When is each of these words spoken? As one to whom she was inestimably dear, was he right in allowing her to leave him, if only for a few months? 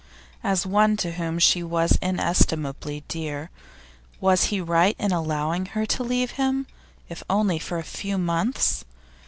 As 0.43 0.65
one 0.65 0.97
to 0.97 1.11
whom 1.11 1.37
she 1.37 1.61
was 1.61 1.99
inestimably 2.01 3.03
dear, 3.07 3.51
was 4.19 4.45
he 4.45 4.59
right 4.59 4.95
in 4.97 5.11
allowing 5.11 5.67
her 5.77 5.85
to 5.85 6.03
leave 6.03 6.31
him, 6.41 6.65
if 7.07 7.21
only 7.29 7.59
for 7.59 7.77
a 7.77 7.83
few 7.83 8.17
months? 8.17 8.83